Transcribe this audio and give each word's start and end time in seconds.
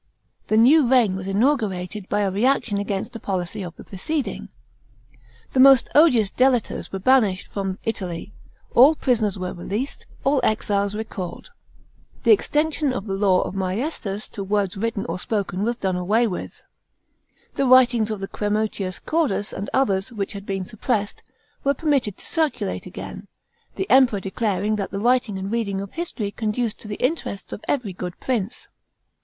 The 0.47 0.57
new 0.57 0.87
reign 0.87 1.15
was 1.15 1.27
inaugurated 1.27 2.09
by 2.09 2.21
a 2.21 2.31
reaction 2.31 2.79
against 2.79 3.13
the 3.13 3.19
policy 3.19 3.61
of 3.61 3.75
the 3.75 3.83
preceding. 3.83 4.49
The 5.51 5.59
most 5.59 5.89
odious 5.93 6.31
delators 6.31 6.91
were 6.91 6.97
banished 6.97 7.45
from 7.49 7.77
Italy; 7.83 8.33
all 8.73 8.95
prisoners 8.95 9.37
were 9.37 9.53
released; 9.53 10.07
all 10.23 10.41
exiles 10.43 10.95
recalled. 10.95 11.51
The 12.23 12.31
ex 12.31 12.47
tension 12.49 12.91
of 12.93 13.05
the 13.05 13.13
law 13.13 13.41
of 13.43 13.53
maiestas 13.53 14.27
to 14.31 14.43
words 14.43 14.75
written 14.75 15.05
or 15.05 15.19
spoken 15.19 15.61
was 15.61 15.75
done 15.75 15.95
away 15.97 16.25
with. 16.25 16.63
The 17.53 17.67
writings 17.67 18.09
of 18.09 18.21
Cremutius 18.31 18.97
Cordus 18.97 19.53
and 19.53 19.69
others, 19.71 20.11
which 20.11 20.33
had 20.33 20.47
been 20.47 20.65
suppressed, 20.65 21.21
were 21.63 21.75
permitted 21.75 22.17
to 22.17 22.25
circulate 22.25 22.87
again; 22.87 23.27
the 23.75 23.87
Emperor 23.87 24.19
declaring 24.19 24.77
that 24.77 24.89
the 24.89 24.97
writing 24.99 25.37
and 25.37 25.51
reading 25.51 25.79
of 25.79 25.91
history 25.91 26.31
conduced 26.31 26.79
to 26.79 26.87
the 26.87 26.95
interests 26.95 27.53
of 27.53 27.63
every 27.67 27.93
good 27.93 28.19
prince. 28.19 28.67